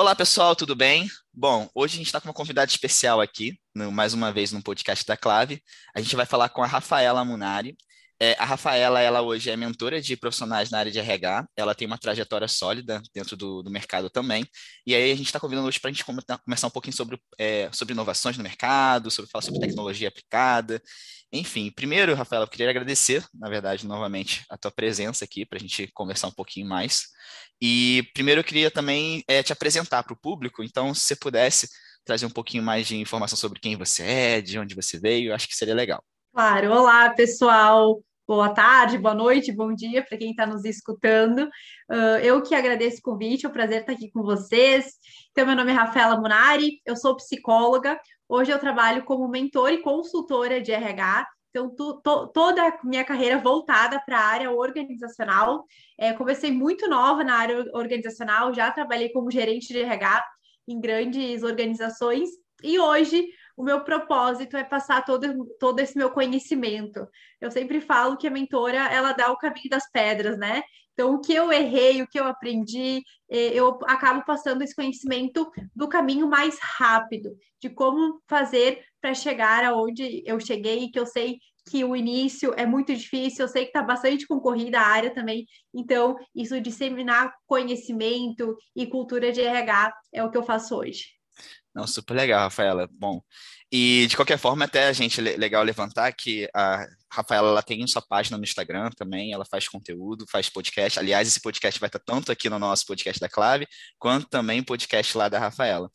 [0.00, 1.08] Olá, pessoal, tudo bem?
[1.34, 4.62] Bom, hoje a gente está com uma convidada especial aqui, no, mais uma vez no
[4.62, 5.60] podcast da Clave.
[5.92, 7.76] A gente vai falar com a Rafaela Munari.
[8.20, 11.86] É, a Rafaela, ela hoje é mentora de profissionais na área de RH, ela tem
[11.86, 14.44] uma trajetória sólida dentro do, do mercado também,
[14.84, 17.70] e aí a gente está convidando hoje para a gente começar um pouquinho sobre, é,
[17.72, 20.82] sobre inovações no mercado, sobre falar sobre tecnologia aplicada,
[21.32, 21.70] enfim.
[21.70, 25.86] Primeiro, Rafaela, eu queria agradecer, na verdade, novamente, a tua presença aqui para a gente
[25.94, 27.08] conversar um pouquinho mais.
[27.60, 31.68] E primeiro eu queria também é, te apresentar para o público, então se você pudesse
[32.04, 35.34] trazer um pouquinho mais de informação sobre quem você é, de onde você veio, eu
[35.34, 36.02] acho que seria legal.
[36.32, 41.48] Claro, olá pessoal, boa tarde, boa noite, bom dia para quem está nos escutando.
[41.90, 44.92] Uh, eu que agradeço o convite, é um prazer estar aqui com vocês.
[45.30, 47.98] Então, meu nome é Rafaela Munari, eu sou psicóloga.
[48.28, 51.74] Hoje eu trabalho como mentor e consultora de RH então,
[52.32, 55.64] toda a minha carreira voltada para a área organizacional.
[55.98, 60.24] É, comecei muito nova na área organizacional, já trabalhei como gerente de RH
[60.68, 62.28] em grandes organizações
[62.62, 63.26] e hoje
[63.58, 67.04] o meu propósito é passar todo, todo esse meu conhecimento.
[67.40, 70.62] Eu sempre falo que a mentora, ela dá o caminho das pedras, né?
[70.92, 75.50] Então, o que eu errei, o que eu aprendi, é, eu acabo passando esse conhecimento
[75.74, 81.38] do caminho mais rápido, de como fazer para chegar aonde eu cheguei, que eu sei
[81.68, 85.44] que o início é muito difícil, eu sei que está bastante concorrida a área também,
[85.74, 91.17] então isso disseminar conhecimento e cultura de RH é o que eu faço hoje.
[91.78, 92.88] Não, super legal, Rafaela.
[92.90, 93.22] Bom,
[93.70, 98.02] e de qualquer forma, até a gente legal levantar que a Rafaela ela tem sua
[98.02, 100.98] página no Instagram também, ela faz conteúdo, faz podcast.
[100.98, 105.16] Aliás, esse podcast vai estar tanto aqui no nosso podcast da Clave, quanto também podcast
[105.16, 105.88] lá da Rafaela.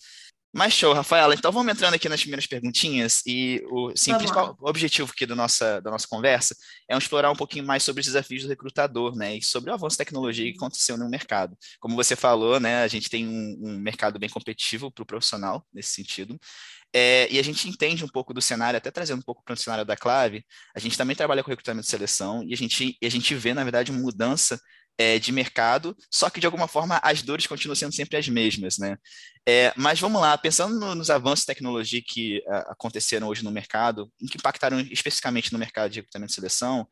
[0.56, 1.34] Mas show, Rafaela.
[1.34, 5.82] Então vamos entrando aqui nas primeiras perguntinhas e o, sim, principal objetivo aqui do nossa,
[5.82, 6.56] da nossa conversa
[6.88, 9.98] é explorar um pouquinho mais sobre os desafios do recrutador, né, e sobre o avanço
[9.98, 11.58] da tecnologia que aconteceu no mercado.
[11.80, 15.66] Como você falou, né, a gente tem um, um mercado bem competitivo para o profissional
[15.74, 16.40] nesse sentido.
[16.96, 19.58] É, e a gente entende um pouco do cenário, até trazendo um pouco para o
[19.58, 23.08] cenário da Clave, a gente também trabalha com recrutamento e seleção e a gente, e
[23.08, 24.62] a gente vê, na verdade, mudança
[24.98, 28.78] é, de mercado, só que de alguma forma as dores continuam sendo sempre as mesmas,
[28.78, 28.98] né?
[29.48, 33.52] É, mas vamos lá, pensando no, nos avanços de tecnologia que a, aconteceram hoje no
[33.52, 36.88] mercado, que impactaram especificamente no mercado de recrutamento e seleção, o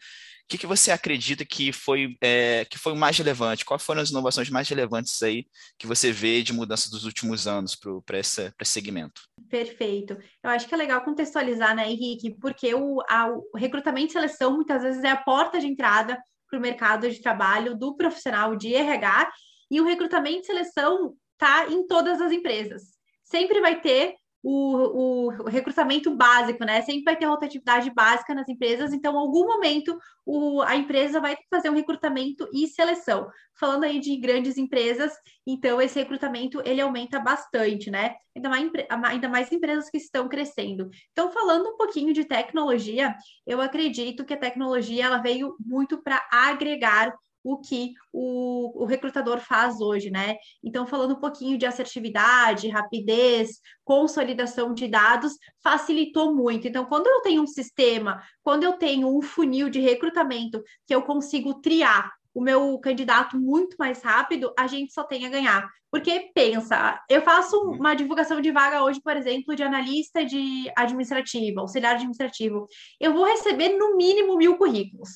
[0.51, 3.63] que, que você acredita que foi, é, que foi o mais relevante?
[3.63, 5.45] Quais foram as inovações mais relevantes aí
[5.79, 9.21] que você vê de mudança dos últimos anos para esse segmento?
[9.49, 10.17] Perfeito.
[10.43, 14.53] Eu acho que é legal contextualizar, né, Henrique, porque o, a, o recrutamento e seleção
[14.53, 18.75] muitas vezes é a porta de entrada para o mercado de trabalho do profissional de
[18.75, 19.31] RH
[19.71, 22.83] e o recrutamento e seleção está em todas as empresas.
[23.23, 26.81] Sempre vai ter o, o, recrutamento básico, né?
[26.81, 31.37] Sempre vai ter rotatividade básica nas empresas, então, em algum momento, o, a empresa vai
[31.49, 33.29] fazer um recrutamento e seleção.
[33.59, 35.13] Falando aí de grandes empresas,
[35.45, 38.15] então esse recrutamento ele aumenta bastante, né?
[38.35, 40.89] Ainda mais, ainda mais empresas que estão crescendo.
[41.11, 43.15] Então, falando um pouquinho de tecnologia,
[43.45, 47.13] eu acredito que a tecnologia ela veio muito para agregar
[47.43, 50.35] o que o, o, recrutador faz hoje, né?
[50.63, 56.67] Então, falando um pouquinho de assertividade, rapidez, consolidação de dados, facilitou muito.
[56.67, 61.01] Então, quando eu tenho um sistema, quando eu tenho um funil de recrutamento que eu
[61.01, 65.67] consigo triar o meu candidato muito mais rápido, a gente só tem a ganhar.
[65.89, 67.75] Porque pensa, eu faço uhum.
[67.75, 72.67] uma divulgação de vaga hoje, por exemplo, de analista de administrativa, auxiliar administrativo.
[72.99, 75.09] Eu vou receber no mínimo mil currículos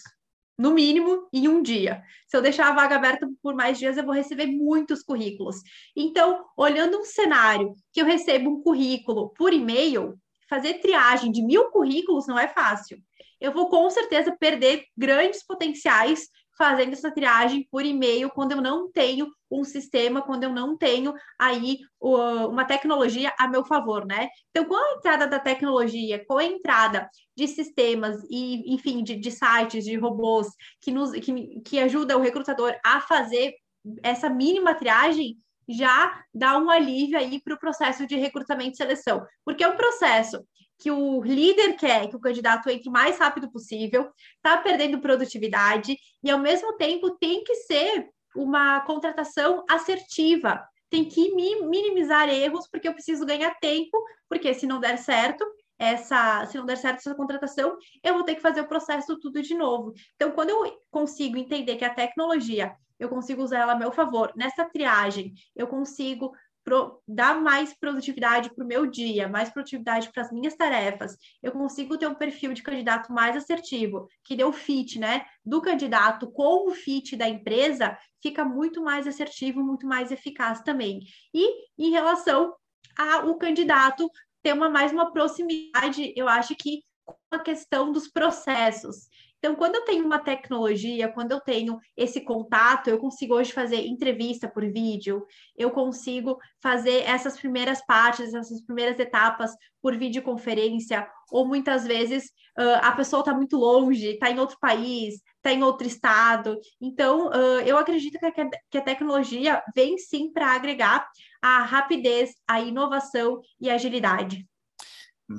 [0.58, 2.02] no mínimo, em um dia.
[2.28, 5.58] Se eu deixar a vaga aberta por mais dias, eu vou receber muitos currículos.
[5.96, 10.18] Então, olhando um cenário que eu recebo um currículo por e-mail,
[10.50, 13.00] fazer triagem de mil currículos não é fácil.
[13.40, 18.92] Eu vou com certeza perder grandes potenciais fazendo essa triagem por e-mail quando eu não
[18.92, 24.30] tenho um sistema, quando eu não tenho aí uma tecnologia a meu favor, né?
[24.50, 29.32] Então, com a entrada da tecnologia, com a entrada de sistemas e, enfim, de, de
[29.32, 30.48] sites, de robôs
[30.82, 33.54] que, nos, que, que ajuda o recrutador a fazer
[34.02, 35.38] essa mínima triagem,
[35.68, 39.76] já dá um alívio aí para o processo de recrutamento e seleção, porque é um
[39.76, 40.46] processo
[40.78, 45.98] que o líder quer que o candidato entre o mais rápido possível, está perdendo produtividade
[46.24, 50.62] e, ao mesmo tempo, tem que ser uma contratação assertiva.
[50.90, 53.98] Tem que minimizar erros, porque eu preciso ganhar tempo,
[54.30, 55.46] porque se não der certo,
[55.78, 59.42] essa, se não der certo essa contratação, eu vou ter que fazer o processo tudo
[59.42, 59.94] de novo.
[60.16, 64.32] Então, quando eu consigo entender que a tecnologia, eu consigo usar ela a meu favor,
[64.36, 66.32] nessa triagem, eu consigo
[66.66, 71.52] pro, dar mais produtividade para o meu dia, mais produtividade para as minhas tarefas, eu
[71.52, 76.68] consigo ter um perfil de candidato mais assertivo, que deu fit, né, do candidato com
[76.68, 81.02] o fit da empresa, fica muito mais assertivo, muito mais eficaz também.
[81.32, 82.56] E em relação
[82.98, 84.10] ao candidato
[84.42, 89.08] ter uma mais uma proximidade, eu acho que com a questão dos processos.
[89.40, 93.86] Então, quando eu tenho uma tecnologia, quando eu tenho esse contato, eu consigo hoje fazer
[93.86, 99.52] entrevista por vídeo, eu consigo fazer essas primeiras partes, essas primeiras etapas
[99.82, 102.26] por videoconferência, ou muitas vezes
[102.58, 106.58] uh, a pessoa está muito longe, está em outro país, está em outro estado.
[106.82, 111.08] Então, uh, eu acredito que a, que a tecnologia vem sim para agregar
[111.42, 114.44] a rapidez, a inovação e a agilidade.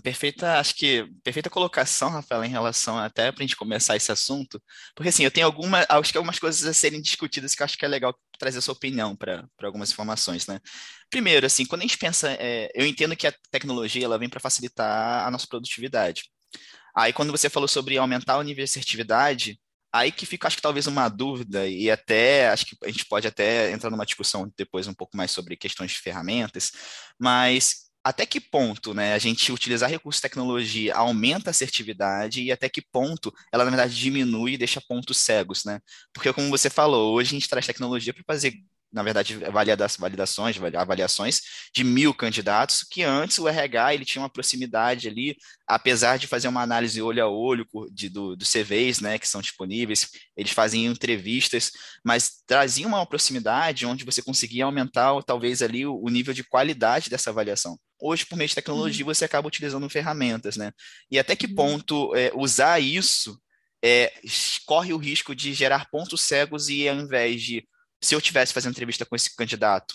[0.02, 4.60] Perfeita, acho que perfeita colocação, Rafael, em relação até para a gente começar esse assunto,
[4.96, 7.78] porque assim, eu tenho alguma, acho que algumas coisas a serem discutidas que eu acho
[7.78, 10.58] que é legal trazer a sua opinião para algumas informações, né?
[11.08, 14.40] Primeiro, assim, quando a gente pensa, é, eu entendo que a tecnologia ela vem para
[14.40, 16.24] facilitar a nossa produtividade.
[16.96, 19.60] Aí, quando você falou sobre aumentar o nível de assertividade,
[19.92, 23.26] aí que fica, acho que talvez uma dúvida, e até acho que a gente pode
[23.28, 26.72] até entrar numa discussão depois um pouco mais sobre questões de ferramentas,
[27.18, 32.52] mas até que ponto né, a gente utilizar recursos de tecnologia aumenta a assertividade e
[32.52, 35.80] até que ponto ela, na verdade, diminui e deixa pontos cegos, né?
[36.14, 38.54] Porque, como você falou, hoje a gente traz tecnologia para fazer
[38.92, 39.38] na verdade,
[39.98, 41.40] validações, avaliações
[41.74, 45.36] de mil candidatos, que antes o RH ele tinha uma proximidade ali,
[45.66, 49.40] apesar de fazer uma análise olho a olho de, do, dos CVs, né, que são
[49.40, 51.72] disponíveis, eles faziam entrevistas,
[52.04, 57.10] mas traziam uma proximidade onde você conseguia aumentar, talvez, ali o, o nível de qualidade
[57.10, 57.78] dessa avaliação.
[58.00, 59.12] Hoje, por meio de tecnologia, uhum.
[59.12, 60.70] você acaba utilizando ferramentas, né?
[61.10, 61.54] E até que uhum.
[61.54, 63.38] ponto é, usar isso
[63.82, 64.12] é,
[64.66, 67.66] corre o risco de gerar pontos cegos e ao invés de
[68.00, 69.94] se eu tivesse fazendo entrevista com esse candidato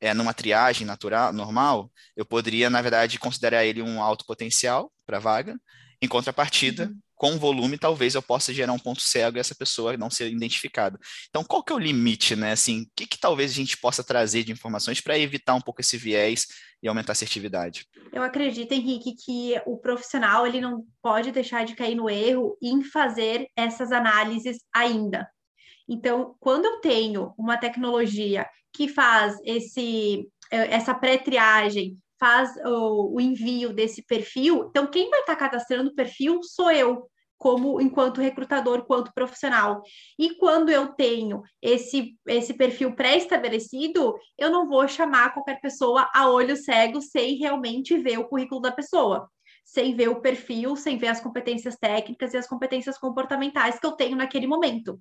[0.00, 5.18] é, numa triagem natural, normal, eu poderia, na verdade, considerar ele um alto potencial para
[5.18, 5.60] a vaga.
[6.02, 6.98] Em contrapartida, uhum.
[7.14, 10.98] com volume, talvez eu possa gerar um ponto cego e essa pessoa não ser identificada.
[11.28, 12.52] Então, qual que é o limite, né?
[12.52, 15.82] Assim, o que, que talvez a gente possa trazer de informações para evitar um pouco
[15.82, 16.46] esse viés
[16.82, 17.86] e aumentar a assertividade?
[18.10, 22.82] Eu acredito, Henrique, que o profissional ele não pode deixar de cair no erro em
[22.82, 25.28] fazer essas análises ainda.
[25.90, 33.20] Então, quando eu tenho uma tecnologia que faz esse, eh, essa pré-triagem, faz o, o,
[33.20, 38.84] envio desse perfil, então quem vai estar cadastrando o perfil sou eu, como enquanto recrutador,
[38.84, 39.82] quanto profissional.
[40.18, 46.30] E quando eu tenho esse, esse perfil pré-estabelecido, eu não vou chamar qualquer pessoa a
[46.30, 49.28] olho cego sem realmente ver o currículo da pessoa
[49.72, 53.92] sem ver o perfil, sem ver as competências técnicas e as competências comportamentais que eu
[53.92, 55.00] tenho naquele momento.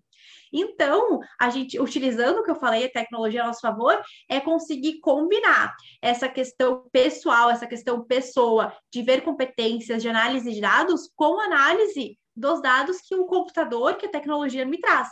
[0.53, 3.99] Então, a gente, utilizando o que eu falei, a tecnologia a nosso favor,
[4.29, 10.61] é conseguir combinar essa questão pessoal, essa questão pessoa, de ver competências, de análise de
[10.61, 15.09] dados, com análise dos dados que o computador, que a tecnologia me traz.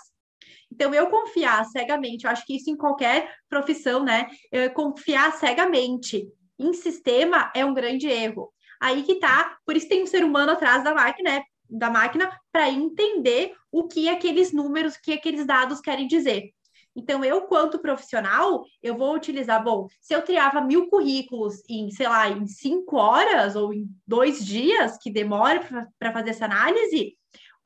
[0.71, 4.27] Então, eu confiar cegamente, eu acho que isso em qualquer profissão, né?
[4.75, 6.27] Confiar cegamente
[6.59, 8.53] em sistema é um grande erro.
[8.81, 11.43] Aí que tá, por isso tem um ser humano atrás da máquina, né?
[11.69, 16.51] da máquina para entender o que aqueles números, o que aqueles dados querem dizer.
[16.95, 22.07] Então, eu, quanto profissional, eu vou utilizar, bom, se eu triava mil currículos em, sei
[22.07, 27.15] lá, em cinco horas ou em dois dias, que demora para fazer essa análise,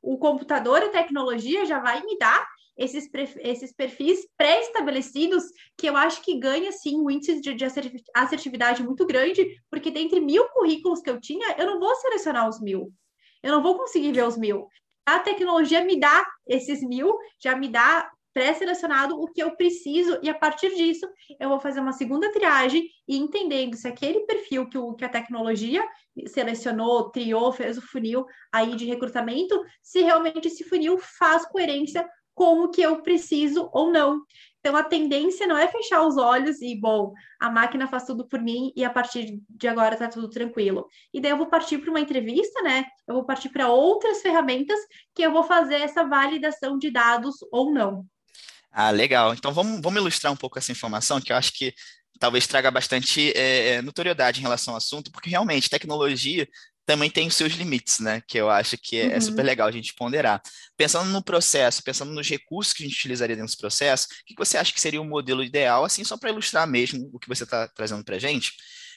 [0.02, 3.08] o computador a tecnologia já vai me dar esses,
[3.38, 5.44] esses perfis pré-estabelecidos
[5.76, 7.64] que eu acho que ganha, sim, um índice de, de
[8.14, 12.60] assertividade muito grande, porque dentre mil currículos que eu tinha, eu não vou selecionar os
[12.60, 12.92] mil.
[13.42, 14.66] Eu não vou conseguir ver os mil.
[15.04, 20.30] A tecnologia me dá esses mil, já me dá pré-selecionado o que eu preciso, e
[20.30, 21.06] a partir disso
[21.38, 25.08] eu vou fazer uma segunda triagem e entendendo se aquele perfil que, o, que a
[25.08, 25.86] tecnologia
[26.26, 32.64] selecionou, triou, fez o funil aí de recrutamento, se realmente esse funil faz coerência com
[32.64, 34.22] o que eu preciso ou não.
[34.60, 38.40] Então, a tendência não é fechar os olhos e, bom, a máquina faz tudo por
[38.40, 40.86] mim e a partir de agora tá tudo tranquilo.
[41.12, 42.84] E daí eu vou partir para uma entrevista, né?
[43.08, 44.78] Eu vou partir para outras ferramentas
[45.14, 48.06] que eu vou fazer essa validação de dados ou não.
[48.70, 49.34] Ah, legal.
[49.34, 51.74] Então, vamos, vamos ilustrar um pouco essa informação, que eu acho que
[52.20, 56.48] talvez traga bastante é, notoriedade em relação ao assunto, porque realmente tecnologia
[56.92, 58.22] também tem os seus limites, né?
[58.28, 59.20] Que eu acho que é, é uhum.
[59.22, 60.42] super legal a gente ponderar.
[60.76, 64.34] Pensando no processo, pensando nos recursos que a gente utilizaria dentro desse processo, o que
[64.36, 67.44] você acha que seria o modelo ideal, assim, só para ilustrar mesmo o que você
[67.44, 68.52] está trazendo para a gente?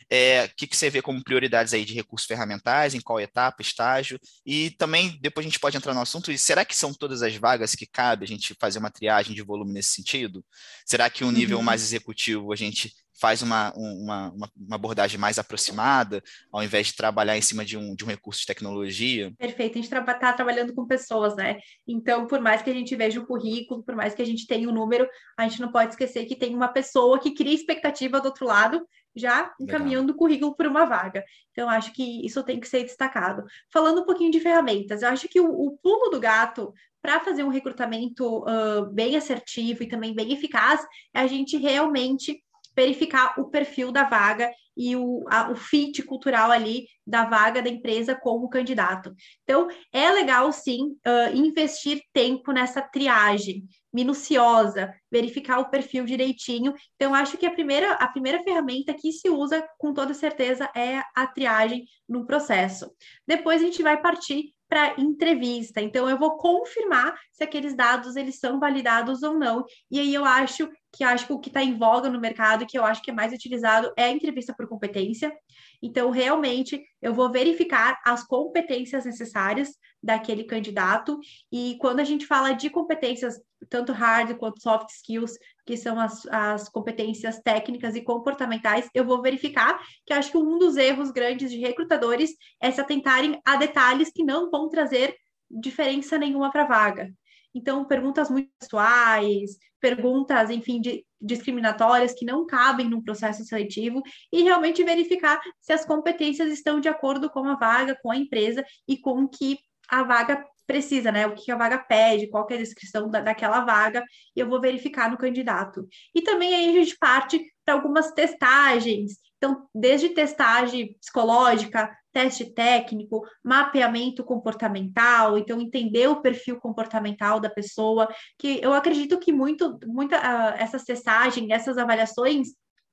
[0.09, 3.61] É, o que, que você vê como prioridades aí de recursos ferramentais, em qual etapa,
[3.61, 7.23] estágio, e também depois a gente pode entrar no assunto, e será que são todas
[7.23, 10.45] as vagas que cabe a gente fazer uma triagem de volume nesse sentido?
[10.85, 11.63] Será que um nível uhum.
[11.63, 17.37] mais executivo a gente faz uma, uma, uma, abordagem mais aproximada, ao invés de trabalhar
[17.37, 19.33] em cima de um, de um recurso de tecnologia?
[19.37, 21.57] Perfeito, a gente está tra trabalhando com pessoas, né?
[21.87, 24.67] Então, por mais que a gente veja o currículo, por mais que a gente tenha
[24.67, 25.07] o um número,
[25.37, 28.85] a gente não pode esquecer que tem uma pessoa que cria expectativa do outro lado,
[29.15, 30.15] já encaminhando Legal.
[30.15, 31.23] o currículo para uma vaga.
[31.51, 33.43] Então, acho que isso tem que ser destacado.
[33.71, 37.43] Falando um pouquinho de ferramentas, eu acho que o, o pulo do gato para fazer
[37.43, 40.81] um recrutamento uh, bem assertivo e também bem eficaz
[41.13, 42.43] é a gente realmente
[42.75, 47.69] verificar o perfil da vaga e o, a, o fit cultural ali da vaga da
[47.69, 49.13] empresa com o candidato.
[49.43, 53.63] Então, é legal sim uh, investir tempo nessa triagem
[53.93, 56.73] minuciosa, verificar o perfil direitinho.
[56.95, 61.01] Então, acho que a primeira, a primeira ferramenta que se usa com toda certeza é
[61.15, 62.91] a triagem no processo.
[63.25, 65.79] Depois a gente vai partir para entrevista.
[65.79, 69.63] Então, eu vou confirmar se aqueles dados eles são validados ou não.
[69.89, 72.77] E aí eu acho que acho que o que está em voga no mercado, que
[72.77, 75.33] eu acho que é mais utilizado, é a entrevista por competência.
[75.81, 79.69] Então, realmente, eu vou verificar as competências necessárias
[80.03, 81.17] daquele candidato.
[81.49, 83.35] E quando a gente fala de competências,
[83.69, 89.21] tanto hard quanto soft skills, que são as, as competências técnicas e comportamentais, eu vou
[89.21, 92.31] verificar que acho que um dos erros grandes de recrutadores
[92.61, 95.15] é se atentarem a detalhes que não vão trazer
[95.49, 97.11] diferença nenhuma para a vaga.
[97.53, 104.43] Então, perguntas muito pessoais, perguntas, enfim, de, discriminatórias que não cabem num processo seletivo e
[104.43, 108.97] realmente verificar se as competências estão de acordo com a vaga, com a empresa e
[108.97, 109.57] com o que
[109.89, 111.27] a vaga precisa, né?
[111.27, 114.03] O que a vaga pede, qual é a descrição da, daquela vaga,
[114.35, 115.87] e eu vou verificar no candidato.
[116.13, 119.13] E também aí a gente parte para algumas testagens.
[119.37, 128.07] Então, desde testagem psicológica, teste técnico, mapeamento comportamental, então entender o perfil comportamental da pessoa,
[128.39, 132.49] que eu acredito que muito, muita uh, essas testagens, essas avaliações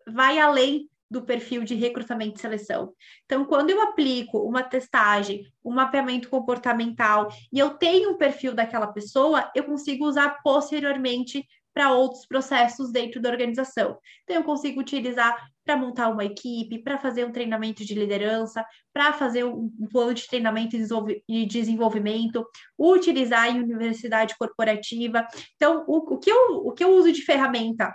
[0.06, 2.92] vai além do perfil de recrutamento e seleção.
[3.26, 8.87] Então, quando eu aplico uma testagem, um mapeamento comportamental e eu tenho um perfil daquela
[8.87, 13.99] pessoa, eu consigo usar posteriormente para outros processos dentro da organização.
[14.25, 19.12] Então, eu consigo utilizar para montar uma equipe, para fazer um treinamento de liderança, para
[19.12, 20.76] fazer um plano de treinamento
[21.28, 22.45] e desenvolvimento,
[22.78, 25.26] utilizar em universidade corporativa.
[25.57, 27.95] Então, o, o, que, eu, o que eu uso de ferramenta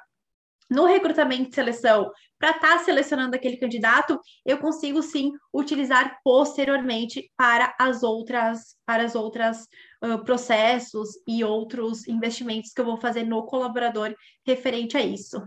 [0.70, 7.32] no recrutamento e seleção para estar tá selecionando aquele candidato, eu consigo sim utilizar posteriormente
[7.36, 9.68] para as outras, para as outras
[10.04, 15.42] uh, processos e outros investimentos que eu vou fazer no colaborador referente a isso.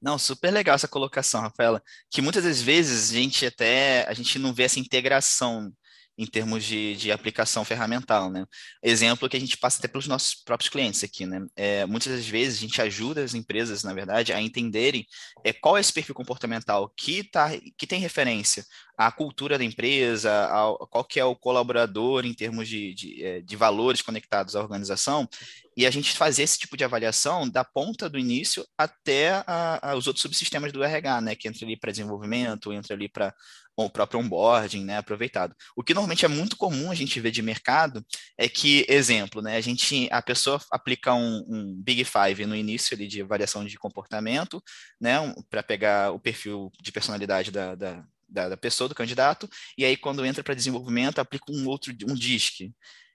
[0.00, 4.38] Não, super legal essa colocação, Rafaela, que muitas das vezes a gente até a gente
[4.38, 5.72] não vê essa integração
[6.18, 8.44] em termos de, de aplicação ferramental, né?
[8.82, 11.46] Exemplo que a gente passa até pelos nossos próprios clientes aqui, né?
[11.54, 15.06] É, muitas das vezes a gente ajuda as empresas, na verdade, a entenderem
[15.44, 18.64] é, qual é esse perfil comportamental que, tá, que tem referência
[18.98, 20.48] à cultura da empresa,
[20.90, 25.28] qual que é o colaborador em termos de, de, é, de valores conectados à organização,
[25.76, 29.94] e a gente fazer esse tipo de avaliação da ponta do início até a, a,
[29.94, 31.36] os outros subsistemas do RH, né?
[31.36, 33.32] Que entra ali para desenvolvimento, entra ali para
[33.76, 35.54] o próprio onboarding, né, aproveitado.
[35.76, 38.04] O que normalmente é muito comum a gente ver de mercado
[38.36, 42.96] é que, exemplo, né, a gente, a pessoa aplica um, um Big Five no início
[42.96, 44.60] ali de variação de comportamento,
[45.00, 49.48] né, um, para pegar o perfil de personalidade da, da, da, da pessoa, do candidato,
[49.76, 52.72] e aí quando entra para desenvolvimento, aplica um outro, um DISC.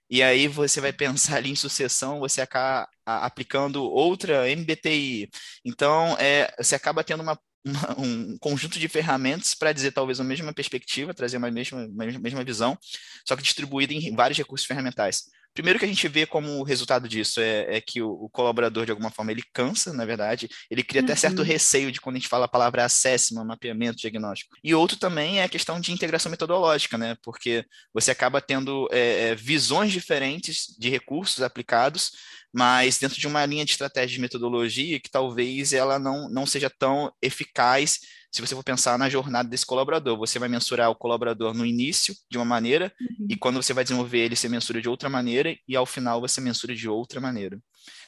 [0.09, 5.29] E aí você vai pensar ali em sucessão, você acaba aplicando outra MBTI.
[5.65, 10.23] Então, é, você acaba tendo uma uma, um conjunto de ferramentas para dizer talvez a
[10.23, 12.77] mesma perspectiva, trazer uma mesma, uma mesma visão,
[13.25, 15.23] só que distribuída em vários recursos ferramentais.
[15.53, 18.91] Primeiro que a gente vê como resultado disso é, é que o, o, colaborador, de
[18.91, 21.05] alguma forma, ele cansa, na verdade, ele cria uhum.
[21.05, 21.45] até certo uhum.
[21.45, 24.55] receio de quando a gente fala a palavra assessment, mapeamento, diagnóstico.
[24.63, 27.15] E outro também é a questão de integração metodológica, né?
[27.21, 32.11] Porque você acaba tendo é, é visões diferentes de recursos aplicados,
[32.51, 36.69] mas dentro de uma linha de estratégia de metodologia que talvez ela não, não seja
[36.69, 37.99] tão eficaz
[38.33, 42.15] se você for pensar na jornada desse colaborador, você vai mensurar o colaborador no início
[42.31, 43.27] de uma maneira, uhum.
[43.29, 46.41] e quando você vai desenvolver ele, você mensura de outra maneira, e ao final você
[46.41, 47.59] mensura de outra maneira.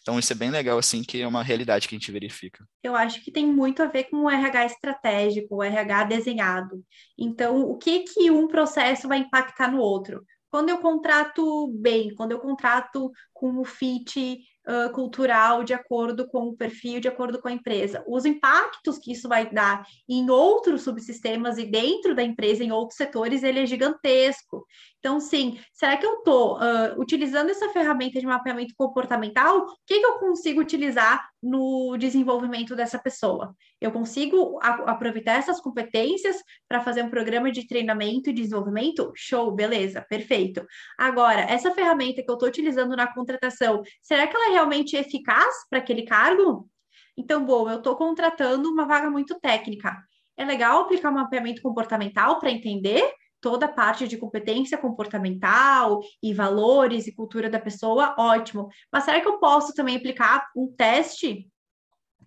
[0.02, 2.68] Então, isso é bem legal, assim, que é uma realidade que a gente verifica.
[2.82, 6.84] Eu acho que tem muito a ver com o RH estratégico, o RH desenhado.
[7.16, 10.26] Então, o que que um processo vai impactar no outro?
[10.50, 16.50] Quando eu contrato bem, quando eu contrato com o fit uh, cultural de acordo com
[16.50, 18.04] o perfil, de acordo com a empresa.
[18.08, 22.98] Os impactos que isso vai dar em outros subsistemas e dentro da empresa, em outros
[22.98, 24.66] setores, ele é gigantesco.
[25.00, 29.60] Então, sim, será que eu estou uh, utilizando essa ferramenta de mapeamento comportamental?
[29.60, 33.56] O que, que eu consigo utilizar no desenvolvimento dessa pessoa?
[33.80, 39.12] Eu consigo aproveitar essas competências para fazer um programa de treinamento e desenvolvimento?
[39.16, 40.66] Show, beleza, perfeito.
[40.98, 45.80] Agora, essa ferramenta que eu estou utilizando na contratação, será que ela realmente eficaz para
[45.80, 46.70] aquele cargo?
[47.18, 49.96] Então, bom, eu estou contratando uma vaga muito técnica.
[50.38, 53.10] É legal aplicar um mapeamento comportamental para entender
[53.42, 58.70] toda a parte de competência comportamental e valores e cultura da pessoa, ótimo.
[58.92, 61.48] Mas será que eu posso também aplicar um teste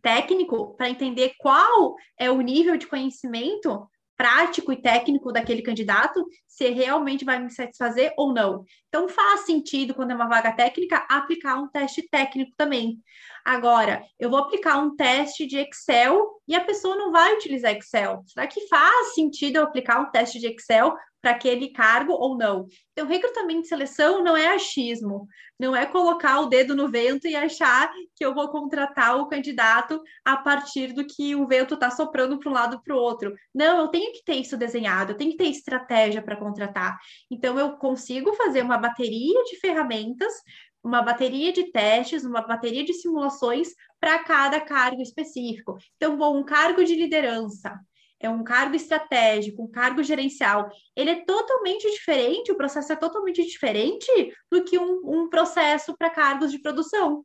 [0.00, 6.68] técnico para entender qual é o nível de conhecimento prático e técnico daquele candidato, se
[6.70, 8.64] realmente vai me satisfazer ou não.
[8.88, 12.98] Então, faz sentido, quando é uma vaga técnica, aplicar um teste técnico também.
[13.44, 18.25] Agora, eu vou aplicar um teste de Excel e a pessoa não vai utilizar Excel.
[18.26, 22.66] Será que faz sentido eu aplicar um teste de Excel para aquele cargo ou não?
[22.92, 25.26] Então, recrutamento e seleção não é achismo,
[25.58, 30.00] não é colocar o dedo no vento e achar que eu vou contratar o candidato
[30.25, 33.34] a partir do que o vento está soprando para um lado para o outro.
[33.54, 36.96] Não, eu tenho que ter isso desenhado, eu tenho que ter estratégia para contratar.
[37.30, 40.32] Então, eu consigo fazer uma bateria de ferramentas
[40.82, 43.68] uma bateria de testes, uma bateria de simulações
[44.00, 45.76] para cada cargo específico.
[45.96, 47.78] Então, bom, um cargo de liderança,
[48.20, 53.44] é um cargo estratégico, um cargo gerencial, ele é totalmente diferente, o processo é totalmente
[53.44, 54.10] diferente
[54.50, 57.25] do que um, um processo para cargos de produção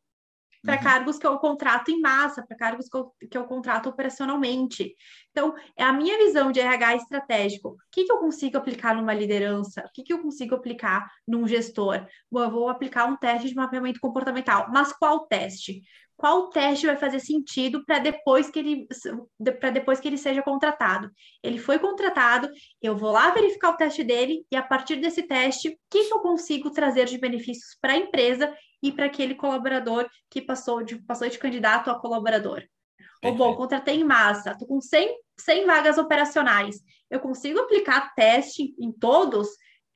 [0.63, 0.83] para uhum.
[0.83, 4.95] cargos que eu contrato em massa, para cargos que eu, que eu contrato operacionalmente.
[5.31, 7.69] Então, é a minha visão de RH estratégico.
[7.69, 9.81] O que, que eu consigo aplicar numa liderança?
[9.81, 12.05] O que, que eu consigo aplicar num gestor?
[12.31, 14.67] Bom, eu vou aplicar um teste de mapeamento comportamental.
[14.71, 15.81] Mas qual teste?
[16.15, 18.87] qual teste vai fazer sentido para depois que ele
[19.59, 21.11] para depois que ele seja contratado.
[21.43, 22.49] Ele foi contratado,
[22.81, 26.13] eu vou lá verificar o teste dele e a partir desse teste, o que, que
[26.13, 30.97] eu consigo trazer de benefícios para a empresa e para aquele colaborador que passou de
[30.97, 32.61] passou de candidato a colaborador.
[33.23, 36.81] Ou bom, contratei em massa, estou com 100, 100 vagas operacionais.
[37.09, 39.47] Eu consigo aplicar teste em todos,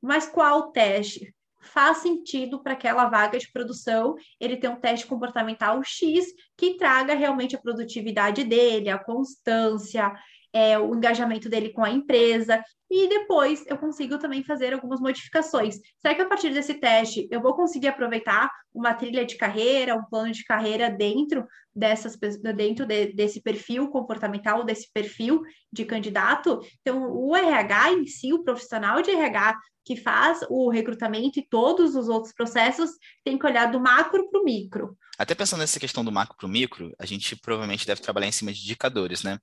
[0.02, 1.36] mas qual teste?
[1.68, 6.26] faz sentido para aquela vaga de produção ele ter um teste comportamental X
[6.56, 10.14] que traga realmente a produtividade dele, a constância,
[10.54, 15.78] é, o engajamento dele com a empresa, e depois eu consigo também fazer algumas modificações.
[16.00, 20.06] Será que a partir desse teste eu vou conseguir aproveitar uma trilha de carreira, um
[20.06, 22.18] plano de carreira dentro dessas
[22.56, 26.62] dentro de, desse perfil comportamental, desse perfil de candidato?
[26.82, 29.58] Então, o RH em si, o profissional de RH
[29.88, 32.92] que faz o recrutamento e todos os outros processos
[33.24, 34.98] tem que olhar do macro para o micro.
[35.18, 38.32] Até pensando nessa questão do macro para o micro, a gente provavelmente deve trabalhar em
[38.34, 39.40] cima de indicadores, né?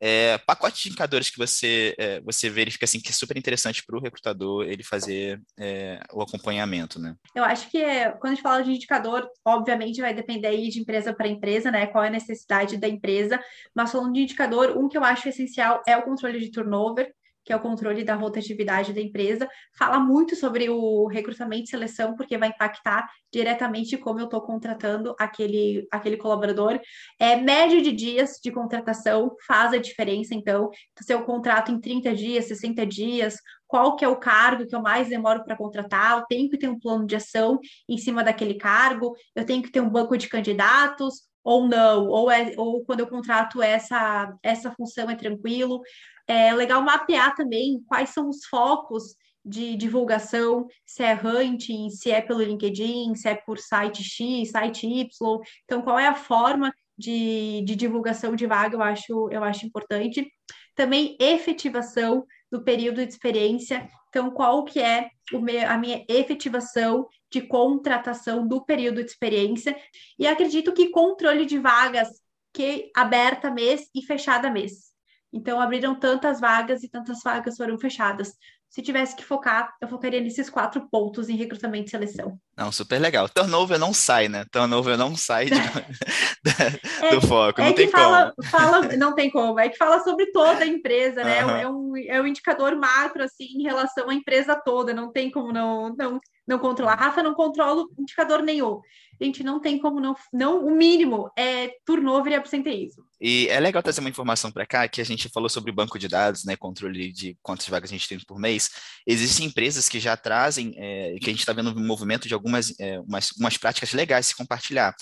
[0.00, 3.96] É, pacote de indicadores que você, é, você verifica assim, que é super interessante para
[3.96, 7.14] o recrutador ele fazer é, o acompanhamento, né?
[7.34, 10.80] Eu acho que é, quando a gente fala de indicador, obviamente vai depender aí de
[10.80, 11.86] empresa para empresa, né?
[11.86, 13.42] Qual é a necessidade da empresa,
[13.74, 17.52] mas falando de indicador, um que eu acho essencial é o controle de turnover que
[17.52, 22.38] é o controle da rotatividade da empresa, fala muito sobre o recrutamento e seleção, porque
[22.38, 26.80] vai impactar diretamente como eu estou contratando aquele, aquele colaborador.
[27.18, 32.14] É, média de dias de contratação faz a diferença, então, se eu contrato em 30
[32.14, 36.24] dias, 60 dias, qual que é o cargo que eu mais demoro para contratar, eu
[36.26, 39.80] tenho que ter um plano de ação em cima daquele cargo, eu tenho que ter
[39.80, 45.10] um banco de candidatos, ou não, ou, é, ou quando eu contrato essa, essa função
[45.10, 45.82] é tranquilo.
[46.26, 52.20] É legal mapear também quais são os focos de divulgação, se é hunting, se é
[52.20, 55.40] pelo LinkedIn, se é por site X, site Y.
[55.64, 60.26] Então, qual é a forma de, de divulgação de vaga, eu acho, eu acho importante.
[60.74, 63.88] Também efetivação do período de experiência.
[64.08, 69.76] Então, qual que é meu, a minha efetivação de contratação do período de experiência?
[70.18, 72.08] E acredito que controle de vagas
[72.52, 74.93] que aberta mês e fechada mês.
[75.34, 78.32] Então, abriram tantas vagas e tantas vagas foram fechadas.
[78.70, 82.38] Se tivesse que focar, eu focaria nesses quatro pontos em recrutamento e seleção.
[82.56, 83.28] Não, super legal.
[83.28, 84.44] Turnover não sai, né?
[84.50, 85.52] Turnover não sai de,
[87.02, 88.48] é, do foco, é não tem fala, como.
[88.48, 91.44] Fala, não tem como, é que fala sobre toda a empresa, né?
[91.44, 91.50] Uhum.
[91.50, 95.52] É, um, é um indicador macro, assim, em relação à empresa toda, não tem como
[95.52, 96.96] não, não, não controlar.
[96.96, 98.80] Rafa, não controlo indicador nenhum.
[99.20, 103.04] a gente não tem como não, não o mínimo é turnover e absenteísmo.
[103.20, 106.08] E é legal trazer uma informação para cá, que a gente falou sobre banco de
[106.08, 108.70] dados, né, controle de quantas vagas a gente tem por mês.
[109.06, 112.78] Existem empresas que já trazem, é, que a gente está vendo um movimento de algumas
[112.78, 114.94] é, umas, umas práticas legais se compartilhar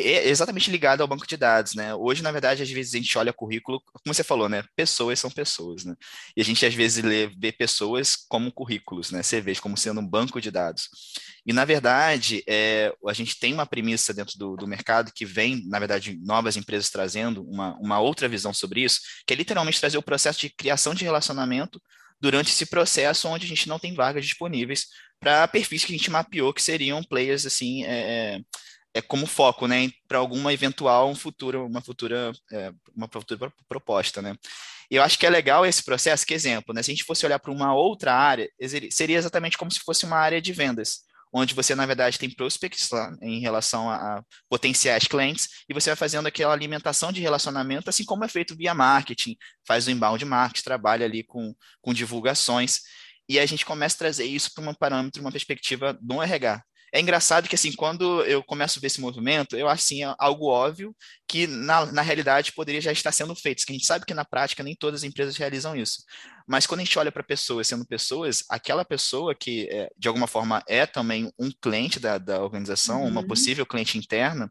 [0.00, 1.94] é exatamente ligado ao banco de dados, né?
[1.94, 4.62] Hoje, na verdade, às vezes a gente olha currículo, como você falou, né?
[4.76, 5.94] Pessoas são pessoas, né?
[6.36, 9.22] E a gente às vezes lê, vê pessoas como currículos, né?
[9.22, 10.88] CVs como sendo um banco de dados.
[11.46, 15.66] E na verdade, é, a gente tem uma premissa dentro do, do, mercado que vem,
[15.66, 19.98] na verdade, novas empresas trazendo uma, uma outra visão sobre isso, que é literalmente trazer
[19.98, 21.80] o processo de criação de relacionamento
[22.20, 24.86] durante esse processo onde a gente não tem vagas disponíveis
[25.20, 28.40] para perfis que a gente mapeou que seriam players assim é,
[28.94, 34.22] é como foco, né, para alguma eventual um futuro, uma futura, é, uma futura proposta,
[34.22, 34.36] né.
[34.90, 37.24] E eu acho que é legal esse processo, que exemplo, né, se a gente fosse
[37.26, 38.48] olhar para uma outra área,
[38.90, 41.00] seria exatamente como se fosse uma área de vendas,
[41.32, 45.90] onde você, na verdade, tem prospects lá em relação a, a potenciais clientes, e você
[45.90, 50.24] vai fazendo aquela alimentação de relacionamento, assim como é feito via marketing, faz o inbound
[50.24, 52.80] marketing, trabalha ali com, com divulgações,
[53.28, 56.62] e a gente começa a trazer isso para um parâmetro, uma perspectiva do RH.
[56.92, 60.46] É engraçado que, assim, quando eu começo a ver esse movimento, eu acho, assim, algo
[60.46, 60.94] óbvio
[61.26, 63.64] que, na, na realidade, poderia já estar sendo feito.
[63.64, 66.02] Que a gente sabe que, na prática, nem todas as empresas realizam isso.
[66.46, 70.26] Mas quando a gente olha para pessoas sendo pessoas, aquela pessoa que, é, de alguma
[70.26, 73.08] forma, é também um cliente da, da organização, uhum.
[73.08, 74.50] uma possível cliente interna,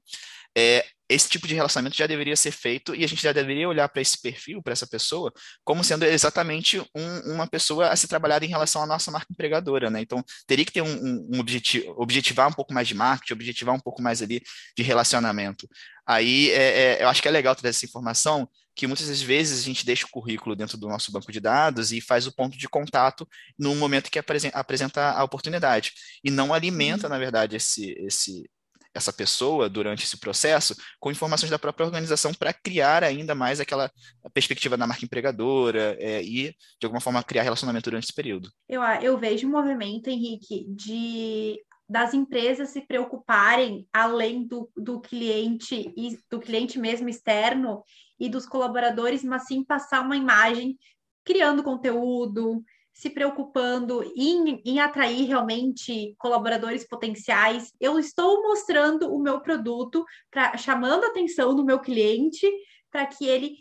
[0.55, 3.87] é, esse tipo de relacionamento já deveria ser feito e a gente já deveria olhar
[3.87, 5.31] para esse perfil, para essa pessoa,
[5.63, 9.89] como sendo exatamente um, uma pessoa a ser trabalhada em relação à nossa marca empregadora,
[9.89, 10.01] né?
[10.01, 13.79] Então, teria que ter um, um objetivo, objetivar um pouco mais de marketing, objetivar um
[13.79, 14.41] pouco mais ali
[14.75, 15.67] de relacionamento.
[16.05, 19.63] Aí, é, é, eu acho que é legal ter essa informação, que muitas vezes a
[19.63, 22.69] gente deixa o currículo dentro do nosso banco de dados e faz o ponto de
[22.69, 25.93] contato no momento que apresenta a oportunidade,
[26.23, 27.13] e não alimenta, uhum.
[27.13, 28.47] na verdade, esse, esse,
[28.97, 33.91] essa pessoa durante esse processo com informações da própria organização para criar ainda mais aquela
[34.33, 38.51] perspectiva da marca empregadora é, e, de alguma forma, criar relacionamento durante esse período.
[38.67, 45.93] Eu, eu vejo um movimento, Henrique, de das empresas se preocuparem além do, do cliente
[45.95, 47.81] e do cliente mesmo externo
[48.19, 50.77] e dos colaboradores, mas sim passar uma imagem
[51.23, 52.61] criando conteúdo,
[52.97, 57.71] se preocupando em, em atrair realmente colaboradores potenciais.
[57.79, 62.49] Eu estou mostrando o meu produto, pra, chamando a atenção do meu cliente,
[62.89, 63.57] para que ele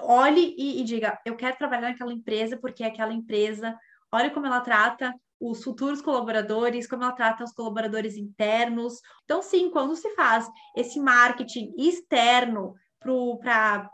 [0.00, 3.78] olhe e, e diga: eu quero trabalhar naquela empresa porque aquela empresa,
[4.10, 8.94] olha como ela trata os futuros colaboradores, como ela trata os colaboradores internos.
[9.22, 13.88] Então, sim, quando se faz esse marketing externo para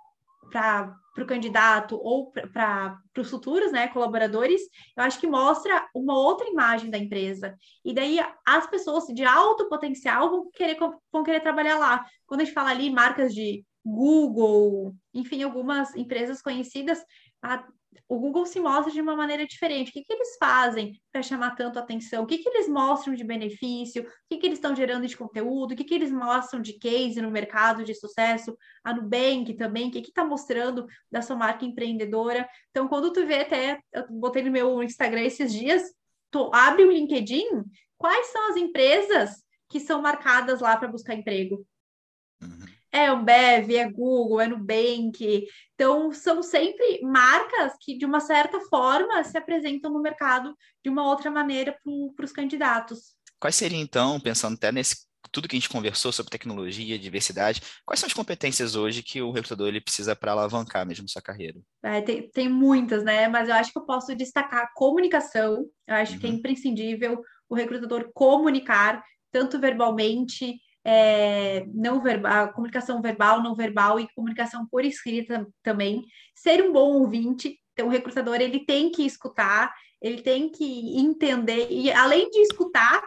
[1.17, 4.61] para o candidato ou para os futuros né, colaboradores,
[4.95, 7.57] eu acho que mostra uma outra imagem da empresa.
[7.83, 10.77] E daí as pessoas de alto potencial vão querer,
[11.11, 12.05] vão querer trabalhar lá.
[12.27, 17.03] Quando a gente fala ali marcas de Google, enfim, algumas empresas conhecidas,
[18.09, 19.91] o Google se mostra de uma maneira diferente.
[19.91, 22.25] O que, que eles fazem para chamar tanto atenção?
[22.25, 24.03] O que, que eles mostram de benefício?
[24.03, 25.73] O que, que eles estão gerando de conteúdo?
[25.73, 28.57] O que, que eles mostram de case no mercado de sucesso?
[28.85, 32.49] A Nubank também, o que está mostrando da sua marca empreendedora?
[32.71, 35.83] Então, quando tu vê até, eu botei no meu Instagram esses dias,
[36.31, 37.65] tu abre o LinkedIn,
[37.97, 41.67] quais são as empresas que são marcadas lá para buscar emprego?
[42.43, 45.47] Uhum é Ambev, é Google, é Nubank.
[45.77, 51.07] Então, são sempre marcas que, de uma certa forma, se apresentam no mercado de uma
[51.07, 51.77] outra maneira
[52.17, 53.15] para os candidatos.
[53.39, 58.01] Quais seriam, então, pensando até nesse tudo que a gente conversou sobre tecnologia, diversidade, quais
[58.01, 61.61] são as competências hoje que o recrutador ele precisa para alavancar mesmo sua carreira?
[61.83, 63.29] É, tem, tem, muitas, né?
[63.29, 66.19] Mas eu acho que eu posso destacar a comunicação, eu acho uhum.
[66.21, 66.37] que é uhum.
[66.37, 70.57] imprescindível o recrutador comunicar, tanto verbalmente,
[70.89, 76.05] é, não verbal, comunicação verbal, não verbal e comunicação por escrita também.
[76.33, 81.67] Ser um bom ouvinte, então o recrutador ele tem que escutar, ele tem que entender
[81.73, 83.03] e além de escutar,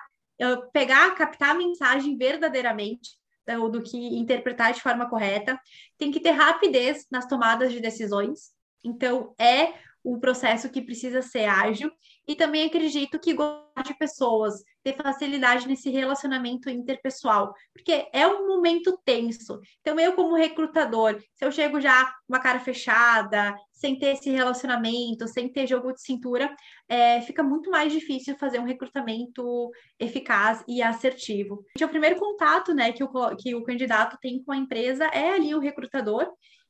[0.73, 3.11] pegar, captar a mensagem verdadeiramente
[3.47, 5.57] do, do que interpretar de forma correta,
[5.97, 8.51] tem que ter rapidez nas tomadas de decisões.
[8.83, 9.73] Então é
[10.13, 11.91] um processo que precisa ser ágil
[12.27, 18.47] e também acredito que gostar de pessoas, ter facilidade nesse relacionamento interpessoal, porque é um
[18.47, 19.59] momento tenso.
[19.81, 24.29] Então, eu, como recrutador, se eu chego já com uma cara fechada, sem ter esse
[24.29, 26.53] relacionamento, sem ter jogo de cintura,
[26.87, 31.63] é, fica muito mais difícil fazer um recrutamento eficaz e assertivo.
[31.81, 35.55] O primeiro contato né, que, o, que o candidato tem com a empresa é ali
[35.55, 36.29] o recrutador,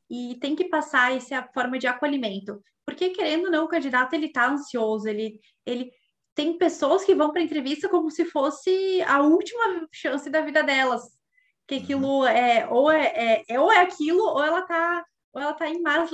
[0.09, 2.61] e tem que passar essa forma de acolhimento.
[2.85, 5.91] Porque, querendo ou não, o candidato ele está ansioso, ele, ele
[6.33, 11.03] tem pessoas que vão para entrevista como se fosse a última chance da vida delas.
[11.67, 11.81] Que uhum.
[11.81, 15.81] aquilo é ou é, é, ou é aquilo, ou ela está ou ela está em
[15.81, 16.09] maus,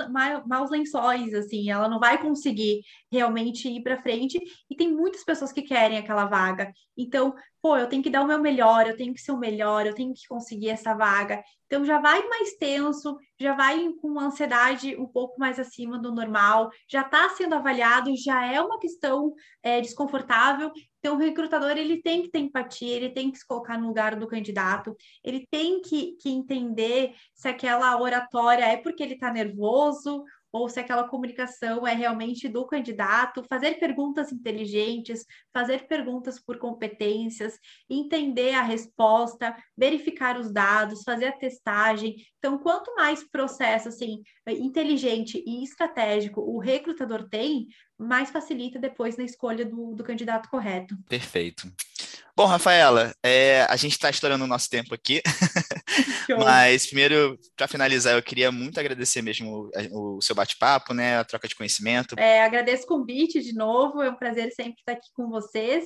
[0.45, 4.39] maus lençóis, assim, ela não vai conseguir realmente ir para frente.
[4.69, 6.71] E tem muitas pessoas que querem aquela vaga.
[6.97, 7.33] Então,
[7.65, 9.95] pô, eu tenho que dar o meu melhor, eu tenho que ser o melhor, eu
[9.95, 11.43] tenho que conseguir essa vaga.
[11.65, 16.69] Então já vai mais tenso, já vai com ansiedade um pouco mais acima do normal,
[16.87, 20.71] já está sendo avaliado, já é uma questão é, desconfortável.
[20.99, 24.15] Então o recrutador ele tem que ter empatia, ele tem que se colocar no lugar
[24.15, 30.23] do candidato, ele tem que, que entender se aquela oratória é porque ele está nervoso
[30.55, 37.59] ou se aquela comunicação é realmente do candidato, fazer perguntas inteligentes, fazer perguntas por competências,
[37.89, 42.15] entender a resposta, verificar os dados, fazer a testagem.
[42.39, 49.25] Então, quanto mais processo assim inteligente e estratégico o recrutador tem, mais facilita depois na
[49.25, 50.95] escolha do, do candidato correto.
[51.09, 51.69] Perfeito.
[52.35, 55.21] Bom, Rafaela, é, a gente está estourando o nosso tempo aqui,
[56.37, 61.23] mas primeiro, para finalizar, eu queria muito agradecer mesmo o, o seu bate-papo, né, a
[61.23, 62.15] troca de conhecimento.
[62.17, 65.85] É, agradeço o convite de novo, é um prazer sempre estar aqui com vocês.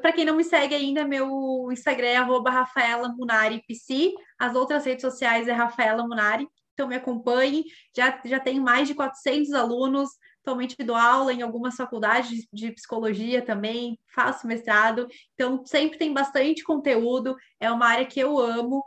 [0.00, 5.02] Para quem não me segue ainda, meu Instagram é Rafaela Munari PC, as outras redes
[5.02, 10.08] sociais é Rafaela Munari, então me acompanhe, já, já tenho mais de 400 alunos,
[10.48, 16.64] atualmente dou aula em algumas faculdades de psicologia também, faço mestrado, então sempre tem bastante
[16.64, 18.82] conteúdo, é uma área que eu amo,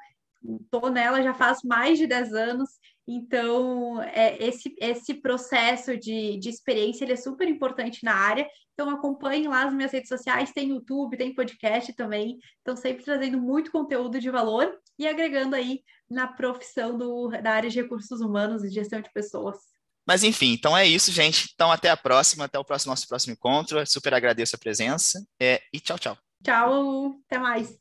[0.63, 2.69] estou nela já faz mais de 10 anos,
[3.07, 8.89] então é, esse, esse processo de, de experiência ele é super importante na área, então
[8.89, 13.71] acompanhe lá as minhas redes sociais, tem YouTube, tem podcast também, então sempre trazendo muito
[13.71, 18.69] conteúdo de valor e agregando aí na profissão do, da área de recursos humanos e
[18.69, 19.70] gestão de pessoas.
[20.07, 21.49] Mas enfim, então é isso, gente.
[21.53, 23.85] Então até a próxima, até o próximo, nosso próximo encontro.
[23.85, 26.17] super agradeço a presença é, e tchau, tchau.
[26.43, 27.80] Tchau, até mais.